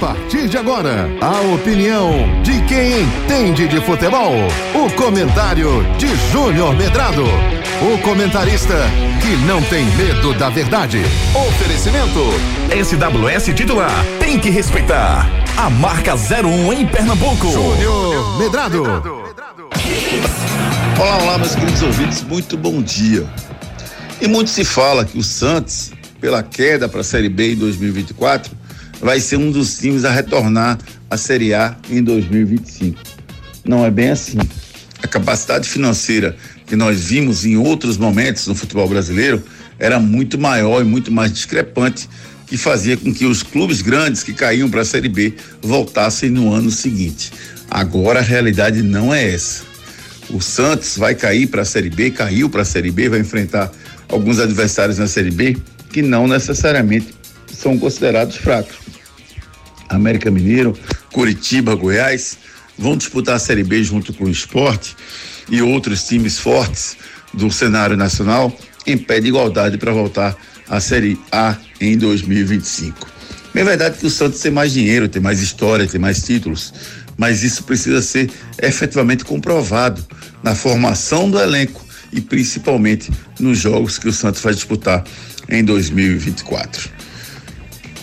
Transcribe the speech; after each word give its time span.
partir 0.00 0.48
de 0.48 0.56
agora, 0.56 1.06
a 1.20 1.40
opinião 1.54 2.10
de 2.42 2.58
quem 2.62 3.02
entende 3.02 3.68
de 3.68 3.82
futebol. 3.82 4.32
O 4.74 4.90
comentário 4.94 5.84
de 5.98 6.08
Júnior 6.32 6.74
Medrado. 6.74 7.22
O 7.82 7.98
comentarista 7.98 8.74
que 9.20 9.36
não 9.46 9.62
tem 9.64 9.84
medo 9.96 10.32
da 10.34 10.48
verdade. 10.48 11.02
Oferecimento. 11.34 12.18
SWS 12.82 13.54
titular. 13.54 13.92
Tem 14.18 14.40
que 14.40 14.48
respeitar. 14.48 15.28
A 15.58 15.68
marca 15.68 16.14
01 16.14 16.72
em 16.72 16.86
Pernambuco. 16.86 17.52
Júnior 17.52 18.38
Medrado. 18.38 18.84
Olá, 20.98 21.18
olá, 21.22 21.38
meus 21.38 21.54
queridos 21.54 21.82
ouvintes. 21.82 22.22
Muito 22.22 22.56
bom 22.56 22.80
dia. 22.80 23.26
E 24.18 24.26
muito 24.26 24.48
se 24.48 24.64
fala 24.64 25.04
que 25.04 25.18
o 25.18 25.22
Santos, 25.22 25.92
pela 26.18 26.42
queda 26.42 26.88
para 26.88 27.02
a 27.02 27.04
Série 27.04 27.28
B 27.28 27.52
em 27.52 27.56
2024, 27.56 28.59
vai 29.00 29.18
ser 29.20 29.36
um 29.36 29.50
dos 29.50 29.78
times 29.78 30.04
a 30.04 30.10
retornar 30.10 30.78
à 31.08 31.16
Série 31.16 31.54
A 31.54 31.76
em 31.88 32.02
2025. 32.02 33.00
Não 33.64 33.84
é 33.84 33.90
bem 33.90 34.10
assim. 34.10 34.38
A 35.02 35.06
capacidade 35.06 35.68
financeira 35.68 36.36
que 36.66 36.76
nós 36.76 37.04
vimos 37.04 37.44
em 37.44 37.56
outros 37.56 37.96
momentos 37.96 38.46
no 38.46 38.54
futebol 38.54 38.88
brasileiro 38.88 39.42
era 39.78 39.98
muito 39.98 40.38
maior 40.38 40.82
e 40.82 40.84
muito 40.84 41.10
mais 41.10 41.32
discrepante, 41.32 42.08
que 42.46 42.56
fazia 42.56 42.96
com 42.96 43.12
que 43.12 43.24
os 43.24 43.42
clubes 43.42 43.80
grandes 43.80 44.22
que 44.22 44.34
caíam 44.34 44.68
para 44.68 44.82
a 44.82 44.84
Série 44.84 45.08
B 45.08 45.34
voltassem 45.62 46.28
no 46.28 46.52
ano 46.52 46.70
seguinte. 46.70 47.32
Agora 47.70 48.18
a 48.18 48.22
realidade 48.22 48.82
não 48.82 49.14
é 49.14 49.32
essa. 49.34 49.62
O 50.28 50.40
Santos 50.40 50.96
vai 50.96 51.14
cair 51.14 51.46
para 51.46 51.62
a 51.62 51.64
Série 51.64 51.90
B, 51.90 52.10
caiu 52.10 52.50
para 52.50 52.62
a 52.62 52.64
Série 52.64 52.90
B, 52.90 53.08
vai 53.08 53.20
enfrentar 53.20 53.72
alguns 54.08 54.38
adversários 54.38 54.98
na 54.98 55.08
Série 55.08 55.30
B 55.30 55.56
que 55.90 56.02
não 56.02 56.28
necessariamente 56.28 57.08
são 57.52 57.78
considerados 57.78 58.36
fracos. 58.36 58.89
América 59.90 60.30
Mineiro, 60.30 60.76
Curitiba, 61.12 61.74
Goiás 61.74 62.38
vão 62.78 62.96
disputar 62.96 63.36
a 63.36 63.38
Série 63.38 63.64
B 63.64 63.82
junto 63.84 64.12
com 64.14 64.24
o 64.24 64.30
esporte 64.30 64.96
e 65.50 65.60
outros 65.60 66.04
times 66.04 66.38
fortes 66.38 66.96
do 67.34 67.50
cenário 67.50 67.96
nacional 67.96 68.56
em 68.86 68.96
pé 68.96 69.20
de 69.20 69.28
igualdade 69.28 69.76
para 69.76 69.92
voltar 69.92 70.36
à 70.68 70.80
Série 70.80 71.18
A 71.30 71.56
em 71.80 71.98
2025. 71.98 73.10
É 73.54 73.64
verdade 73.64 73.98
que 73.98 74.06
o 74.06 74.10
Santos 74.10 74.40
tem 74.40 74.50
mais 74.50 74.72
dinheiro, 74.72 75.08
tem 75.08 75.20
mais 75.20 75.40
história, 75.40 75.86
tem 75.86 76.00
mais 76.00 76.22
títulos, 76.22 76.72
mas 77.16 77.42
isso 77.42 77.64
precisa 77.64 78.00
ser 78.00 78.30
efetivamente 78.62 79.24
comprovado 79.24 80.02
na 80.42 80.54
formação 80.54 81.28
do 81.30 81.38
elenco 81.38 81.84
e 82.12 82.20
principalmente 82.20 83.10
nos 83.38 83.58
jogos 83.58 83.98
que 83.98 84.08
o 84.08 84.12
Santos 84.12 84.40
vai 84.40 84.54
disputar 84.54 85.04
em 85.48 85.64
2024. 85.64 86.90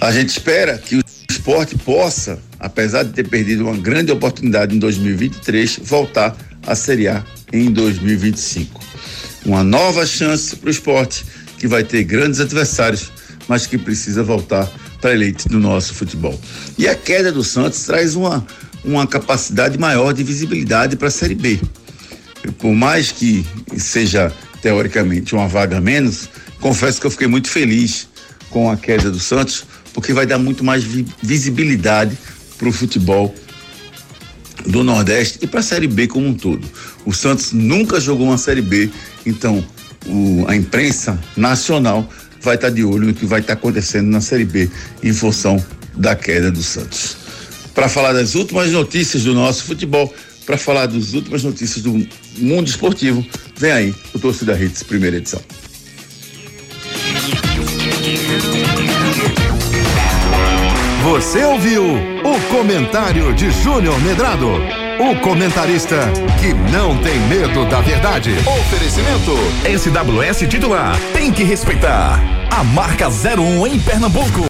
A 0.00 0.12
gente 0.12 0.28
espera 0.28 0.78
que 0.78 0.96
o 0.96 1.02
esporte 1.40 1.74
possa, 1.74 2.38
apesar 2.58 3.02
de 3.02 3.12
ter 3.14 3.26
perdido 3.26 3.64
uma 3.64 3.76
grande 3.76 4.12
oportunidade 4.12 4.76
em 4.76 4.78
2023, 4.78 5.80
voltar 5.82 6.36
à 6.66 6.74
Série 6.74 7.08
A 7.08 7.24
em 7.50 7.70
2025. 7.70 8.78
Uma 9.46 9.64
nova 9.64 10.04
chance 10.04 10.54
para 10.54 10.68
o 10.68 10.70
esporte, 10.70 11.24
que 11.56 11.66
vai 11.66 11.82
ter 11.82 12.04
grandes 12.04 12.40
adversários, 12.40 13.10
mas 13.48 13.66
que 13.66 13.78
precisa 13.78 14.22
voltar 14.22 14.70
para 15.00 15.10
a 15.10 15.14
elite 15.14 15.48
do 15.48 15.58
nosso 15.58 15.94
futebol. 15.94 16.38
E 16.76 16.86
a 16.86 16.94
queda 16.94 17.32
do 17.32 17.42
Santos 17.42 17.84
traz 17.84 18.14
uma, 18.14 18.46
uma 18.84 19.06
capacidade 19.06 19.78
maior 19.78 20.12
de 20.12 20.22
visibilidade 20.22 20.94
para 20.94 21.08
a 21.08 21.10
Série 21.10 21.34
B. 21.34 21.58
Por 22.58 22.74
mais 22.74 23.10
que 23.10 23.46
seja 23.78 24.30
teoricamente 24.60 25.34
uma 25.34 25.48
vaga 25.48 25.78
a 25.78 25.80
menos, 25.80 26.28
confesso 26.60 27.00
que 27.00 27.06
eu 27.06 27.10
fiquei 27.10 27.26
muito 27.26 27.48
feliz 27.48 28.10
com 28.50 28.70
a 28.70 28.76
queda 28.76 29.10
do 29.10 29.18
Santos, 29.18 29.64
porque 29.92 30.12
vai 30.12 30.26
dar 30.26 30.38
muito 30.38 30.64
mais 30.64 30.84
vi 30.84 31.06
visibilidade 31.22 32.16
para 32.58 32.68
o 32.68 32.72
futebol 32.72 33.34
do 34.66 34.84
Nordeste 34.84 35.38
e 35.42 35.46
para 35.46 35.60
a 35.60 35.62
Série 35.62 35.86
B 35.86 36.06
como 36.06 36.26
um 36.26 36.34
todo. 36.34 36.66
O 37.04 37.12
Santos 37.12 37.52
nunca 37.52 38.00
jogou 38.00 38.26
uma 38.26 38.38
Série 38.38 38.62
B, 38.62 38.90
então 39.24 39.64
o, 40.06 40.44
a 40.46 40.54
imprensa 40.54 41.18
nacional 41.36 42.08
vai 42.40 42.54
estar 42.54 42.68
tá 42.68 42.74
de 42.74 42.84
olho 42.84 43.08
no 43.08 43.14
que 43.14 43.26
vai 43.26 43.40
estar 43.40 43.54
tá 43.54 43.58
acontecendo 43.58 44.08
na 44.08 44.20
Série 44.20 44.44
B 44.44 44.70
em 45.02 45.12
função 45.12 45.62
da 45.96 46.14
queda 46.14 46.50
do 46.50 46.62
Santos. 46.62 47.16
Para 47.74 47.88
falar 47.88 48.12
das 48.12 48.34
últimas 48.34 48.70
notícias 48.70 49.24
do 49.24 49.34
nosso 49.34 49.64
futebol, 49.64 50.12
para 50.44 50.58
falar 50.58 50.86
das 50.86 51.12
últimas 51.14 51.42
notícias 51.42 51.82
do 51.82 52.06
mundo 52.38 52.68
esportivo, 52.68 53.24
vem 53.56 53.72
aí 53.72 53.94
o 54.12 54.18
Torcida 54.18 54.60
Hits, 54.60 54.82
primeira 54.82 55.16
edição. 55.16 55.40
Você 61.02 61.42
ouviu 61.42 61.82
o 61.82 62.54
comentário 62.54 63.32
de 63.32 63.50
Júnior 63.50 63.98
Medrado, 64.02 64.50
o 65.00 65.18
comentarista 65.20 65.96
que 66.38 66.52
não 66.70 66.94
tem 66.98 67.18
medo 67.20 67.64
da 67.64 67.80
verdade. 67.80 68.34
Oferecimento 68.46 69.32
SWS 69.64 70.46
titular, 70.46 70.94
tem 71.14 71.32
que 71.32 71.42
respeitar. 71.42 72.20
A 72.50 72.62
marca 72.62 73.08
01 73.08 73.66
em 73.66 73.80
Pernambuco. 73.80 74.38